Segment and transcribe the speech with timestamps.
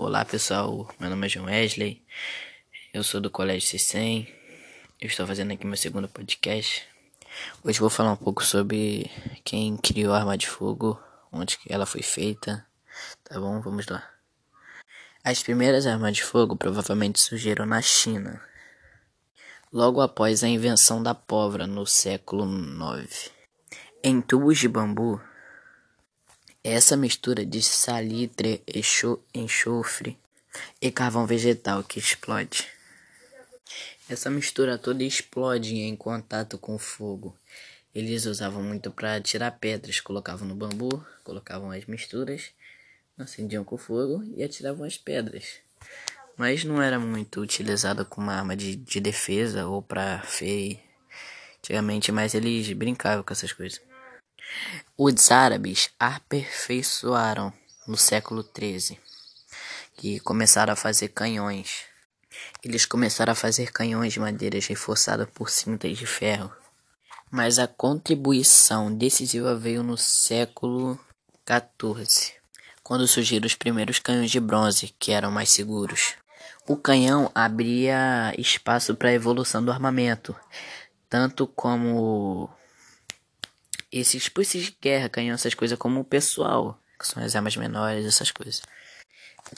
[0.00, 2.00] Olá pessoal, meu nome é João Wesley,
[2.94, 4.28] eu sou do Colégio C100,
[5.00, 6.86] eu estou fazendo aqui meu segundo podcast.
[7.64, 9.10] Hoje vou falar um pouco sobre
[9.42, 10.96] quem criou a arma de fogo,
[11.32, 12.64] onde ela foi feita,
[13.24, 13.60] tá bom?
[13.60, 14.08] Vamos lá.
[15.24, 18.40] As primeiras armas de fogo provavelmente surgiram na China,
[19.72, 23.32] logo após a invenção da pólvora no século IX.
[24.04, 25.20] Em tubos de bambu,
[26.68, 28.62] essa mistura de salitre,
[29.34, 30.18] enxofre
[30.80, 32.68] e carvão vegetal que explode.
[34.08, 37.36] Essa mistura toda explode em contato com o fogo.
[37.94, 42.50] Eles usavam muito para tirar pedras, colocavam no bambu, colocavam as misturas,
[43.18, 45.56] acendiam com fogo e atiravam as pedras.
[46.36, 50.78] Mas não era muito utilizada como arma de, de defesa ou para feio.
[51.58, 53.87] Antigamente, mas eles brincavam com essas coisas.
[54.96, 57.52] Os árabes aperfeiçoaram
[57.86, 58.98] no século XIII
[60.02, 61.84] e começaram a fazer canhões.
[62.62, 66.52] Eles começaram a fazer canhões de madeira reforçadas por cintas de ferro.
[67.30, 70.98] Mas a contribuição decisiva veio no século
[71.46, 72.34] XIV,
[72.82, 76.14] quando surgiram os primeiros canhões de bronze, que eram mais seguros.
[76.66, 80.34] O canhão abria espaço para a evolução do armamento,
[81.08, 82.50] tanto como
[83.90, 88.04] esses esses de guerra ganham essas coisas como o pessoal, que são as armas menores,
[88.04, 88.62] essas coisas.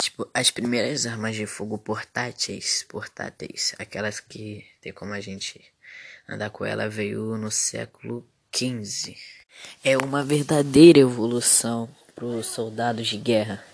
[0.00, 5.60] Tipo, as primeiras armas de fogo portáteis, portáteis, aquelas que tem como a gente
[6.28, 9.16] andar com ela, veio no século XV.
[9.82, 13.64] É uma verdadeira evolução para os soldados de guerra.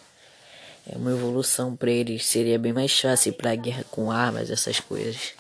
[0.89, 4.81] É uma evolução para eles, seria bem mais fácil para a guerra com armas, essas
[4.81, 5.35] coisas.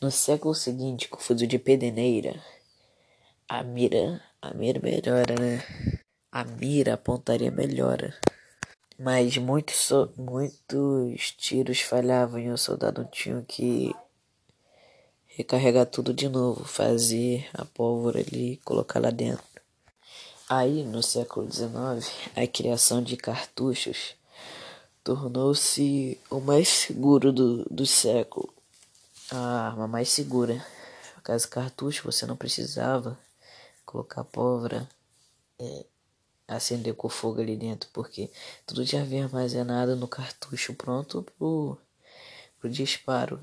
[0.00, 2.42] No século seguinte, com o fuzil de pedeneira,
[3.50, 5.60] a mira, a mira melhora, né?
[6.30, 8.16] A mira, a pontaria melhora.
[8.96, 13.92] Mas muitos, muitos tiros falhavam e o soldado tinha que
[15.26, 19.42] recarregar tudo de novo, fazer a pólvora ali e colocar lá dentro.
[20.48, 24.14] Aí, no século XIX, a criação de cartuchos
[25.02, 28.54] tornou-se o mais seguro do, do século.
[29.28, 30.64] A arma mais segura.
[31.24, 33.18] Caso cartucho, você não precisava
[33.90, 34.88] colocar pólvora,
[35.58, 35.84] é,
[36.46, 38.30] acender com fogo ali dentro, porque
[38.64, 41.76] tudo já vem armazenado no cartucho pronto pro,
[42.58, 43.40] pro disparo.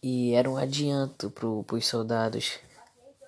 [0.00, 2.60] E era um adianto pro, pros soldados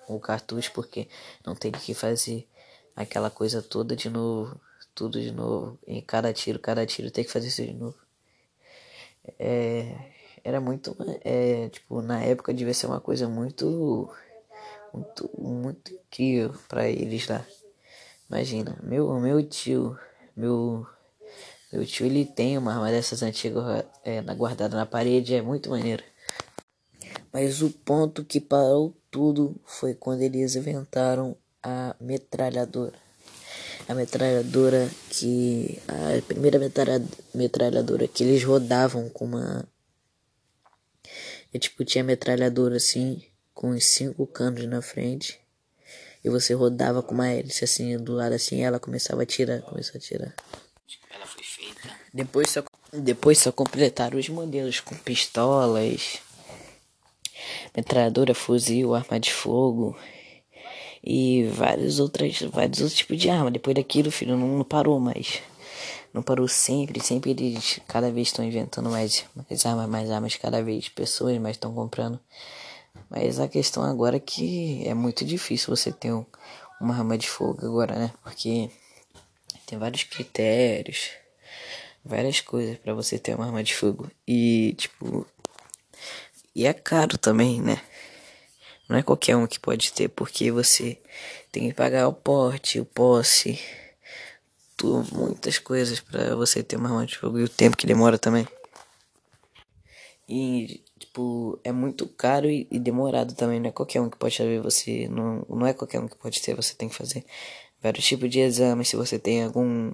[0.07, 1.07] o cartucho, porque
[1.45, 2.47] não tem que fazer
[2.95, 4.59] aquela coisa toda de novo,
[4.95, 7.97] tudo de novo, em cada tiro, cada tiro tem que fazer isso de novo.
[9.37, 10.11] É,
[10.43, 14.09] era muito, é, tipo, na época devia ser uma coisa muito
[14.93, 17.45] muito, muito incrível para eles lá.
[18.29, 19.97] Imagina, meu, meu tio,
[20.35, 20.87] meu,
[21.71, 26.03] meu tio ele tem uma arma dessas antigas é, guardada na parede, é muito maneiro.
[27.31, 32.95] Mas o ponto que parou tudo foi quando eles inventaram a metralhadora.
[33.87, 35.81] A metralhadora que.
[35.87, 36.59] A primeira
[37.33, 39.67] metralhadora que eles rodavam com uma.
[41.53, 43.21] É tipo, tinha metralhadora assim
[43.61, 45.39] com os cinco canos na frente.
[46.23, 49.99] E você rodava com uma hélice assim do lado assim, ela começava a tirar, começou
[49.99, 50.33] a tirar.
[51.13, 51.95] Ela foi feita.
[52.11, 56.17] Depois só, depois só completaram os modelos com pistolas,
[57.77, 59.95] metralhadora, fuzil, arma de fogo
[61.03, 63.51] e vários outros, vários outros tipos de arma.
[63.51, 65.39] Depois daquilo, filho, não, não parou mais.
[66.11, 70.63] Não parou sempre, sempre eles cada vez estão inventando mais, mais armas, mais armas, cada
[70.63, 72.19] vez pessoas mais estão comprando.
[73.09, 76.25] Mas a questão agora é que é muito difícil você ter um,
[76.79, 78.11] uma arma de fogo agora, né?
[78.23, 78.69] Porque
[79.65, 81.11] tem vários critérios,
[82.03, 84.09] várias coisas para você ter uma arma de fogo.
[84.27, 85.25] E, tipo,
[86.55, 87.81] e é caro também, né?
[88.89, 90.97] Não é qualquer um que pode ter, porque você
[91.51, 93.59] tem que pagar o porte, o posse,
[94.75, 98.17] tu, muitas coisas para você ter uma arma de fogo e o tempo que demora
[98.17, 98.47] também.
[100.27, 104.35] E tipo, é muito caro e, e, demorado também, não é qualquer um que pode
[104.35, 107.25] saber você, não, não é qualquer um que pode ter, você tem que fazer
[107.83, 109.93] vários tipos de exames, se você tem algum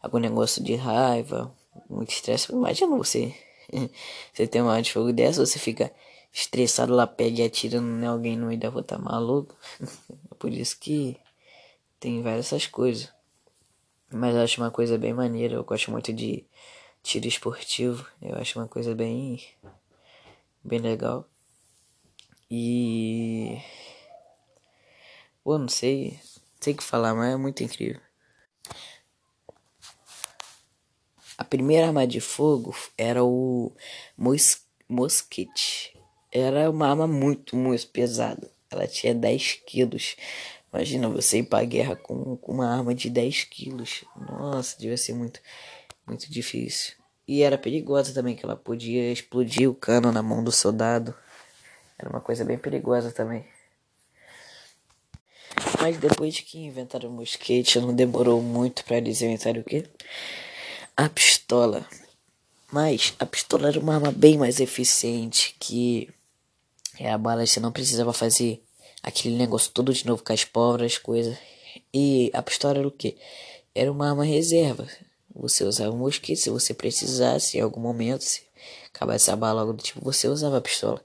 [0.00, 1.54] algum negócio de raiva,
[1.88, 3.34] muito estresse, imagina você,
[4.32, 5.92] você tem uma arma de fogo dessa, você fica
[6.32, 9.56] estressado lá, pega e atira em alguém no meio da rua, tá maluco?
[10.30, 11.16] é por isso que
[11.98, 13.12] tem várias essas coisas.
[14.12, 16.44] Mas eu acho uma coisa bem maneira, eu gosto muito de
[17.02, 19.40] tiro esportivo, eu acho uma coisa bem
[20.64, 21.28] bem legal.
[22.50, 23.58] E.
[25.42, 26.18] Pô, não sei.
[26.60, 28.00] Sei que falar, mas é muito incrível.
[31.38, 33.72] A primeira arma de fogo era o
[34.16, 35.96] mos mosquete.
[36.30, 38.50] Era uma arma muito, muito pesada.
[38.70, 40.16] Ela tinha 10 quilos.
[40.72, 44.04] Imagina você ir pra guerra com, com uma arma de 10 quilos.
[44.16, 45.40] Nossa, devia ser muito,
[46.06, 46.99] muito difícil.
[47.30, 51.14] E era perigosa também, que ela podia explodir o cano na mão do soldado.
[51.96, 53.46] Era uma coisa bem perigosa também.
[55.80, 59.86] Mas depois que inventaram o mosquete, não demorou muito para eles inventarem o quê?
[60.96, 61.86] A pistola.
[62.72, 66.12] Mas a pistola era uma arma bem mais eficiente que
[66.98, 68.60] é a bala você não precisava fazer
[69.04, 71.38] aquele negócio todo de novo com as pólvoras, coisas.
[71.94, 73.16] E a pistola era o que?
[73.72, 74.88] Era uma arma reserva.
[75.34, 78.42] Você usava o mosquete se você precisasse em algum momento, se
[78.92, 81.02] acabasse a bala, algo do tipo, você usava a pistola.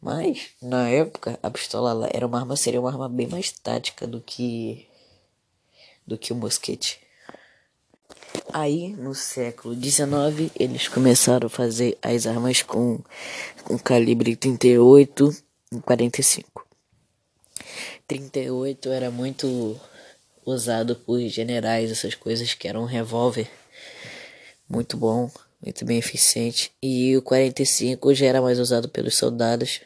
[0.00, 4.20] Mas, na época, a pistola era uma arma, seria uma arma bem mais tática do
[4.20, 4.86] que
[6.06, 7.00] do que o mosquete.
[8.52, 12.98] Aí, no século XIX, eles começaram a fazer as armas com,
[13.62, 15.36] com calibre 38
[15.72, 16.66] e 45.
[18.08, 19.80] 38 era muito
[20.44, 23.50] usado por generais, essas coisas que eram um revólver
[24.68, 26.72] muito bom, muito bem eficiente.
[26.82, 29.80] E o 45 já era mais usado pelos soldados.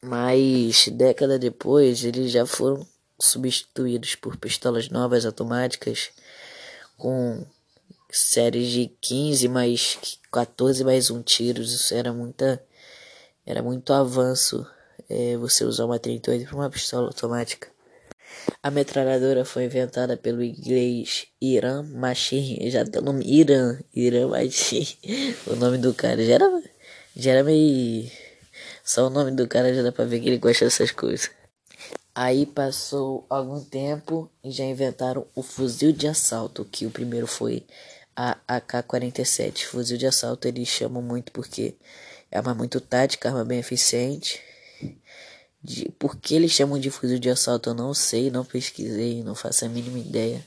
[0.00, 2.86] Mas década depois eles já foram
[3.20, 6.10] substituídos por pistolas novas automáticas
[6.96, 7.44] com
[8.10, 9.98] séries de 15 mais
[10.32, 11.72] 14 mais um tiros.
[11.72, 12.62] Isso era muita
[13.44, 14.66] era muito avanço
[15.08, 17.68] é, você usar uma 38 para uma pistola automática.
[18.62, 22.70] A metralhadora foi inventada pelo inglês Iran Machine.
[22.70, 25.34] Já tem o nome Iran, Iran Machine.
[25.46, 26.62] O nome do cara já era,
[27.16, 28.10] já era meio.
[28.84, 31.30] Só o nome do cara já dá pra ver que ele gosta dessas coisas.
[32.14, 37.64] Aí passou algum tempo e já inventaram o fuzil de assalto, que o primeiro foi
[38.16, 39.66] a AK-47.
[39.66, 41.76] Fuzil de assalto eles chamam muito porque
[42.30, 44.42] é uma muito tática, arma bem eficiente.
[45.68, 49.34] De, por que eles chamam de fuzil de assalto eu não sei, não pesquisei, não
[49.34, 50.42] faço a mínima ideia.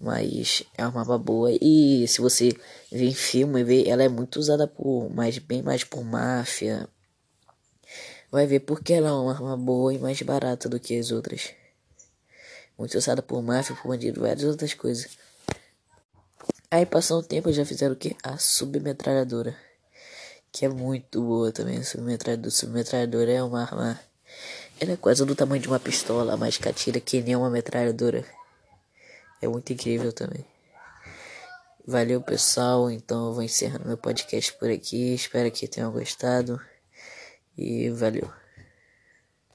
[0.00, 2.48] Mas é uma arma boa e se você
[2.90, 6.88] vê em filme, vê, ela é muito usada por, mais bem mais por máfia.
[8.32, 11.50] Vai ver porque ela é uma arma boa e mais barata do que as outras.
[12.76, 15.08] Muito usada por máfia, por bandido, várias outras coisas.
[16.68, 18.16] Aí passou um tempo já fizeram o que?
[18.24, 19.69] A submetralhadora
[20.52, 21.78] que é muito boa também.
[21.78, 24.00] A submetralhadora, submetralhadora é uma arma.
[24.80, 28.24] Ela é quase do tamanho de uma pistola, mas que atira que nem uma metralhadora.
[29.42, 30.44] É muito incrível também.
[31.86, 32.90] Valeu, pessoal.
[32.90, 35.14] Então eu vou encerrando meu podcast por aqui.
[35.14, 36.60] Espero que tenham gostado.
[37.56, 38.39] E valeu.